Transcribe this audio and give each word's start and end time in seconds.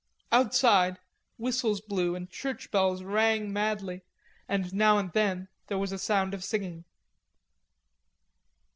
Outside 0.31 0.97
whistles 1.37 1.79
blew 1.79 2.15
and 2.15 2.27
churchbells 2.27 3.03
rang 3.03 3.53
madly, 3.53 4.01
and 4.49 4.73
now 4.73 4.97
and 4.97 5.11
then 5.13 5.47
there 5.67 5.77
was 5.77 5.91
a 5.91 5.99
sound 5.99 6.33
of 6.33 6.43
singing. 6.43 6.85